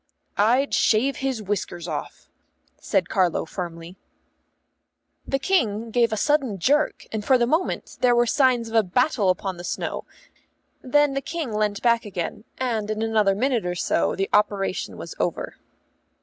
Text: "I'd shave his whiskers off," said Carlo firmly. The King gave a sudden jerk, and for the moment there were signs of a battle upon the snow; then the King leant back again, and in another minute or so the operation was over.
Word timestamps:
"I'd 0.39 0.73
shave 0.73 1.17
his 1.17 1.43
whiskers 1.43 1.87
off," 1.87 2.27
said 2.79 3.07
Carlo 3.07 3.45
firmly. 3.45 3.97
The 5.27 5.37
King 5.37 5.91
gave 5.91 6.11
a 6.11 6.17
sudden 6.17 6.57
jerk, 6.57 7.05
and 7.11 7.23
for 7.23 7.37
the 7.37 7.45
moment 7.45 7.99
there 8.01 8.15
were 8.15 8.25
signs 8.25 8.67
of 8.67 8.73
a 8.73 8.81
battle 8.81 9.29
upon 9.29 9.57
the 9.57 9.63
snow; 9.63 10.05
then 10.81 11.13
the 11.13 11.21
King 11.21 11.53
leant 11.53 11.83
back 11.83 12.03
again, 12.03 12.45
and 12.57 12.89
in 12.89 13.03
another 13.03 13.35
minute 13.35 13.63
or 13.63 13.75
so 13.75 14.15
the 14.15 14.27
operation 14.33 14.97
was 14.97 15.13
over. 15.19 15.57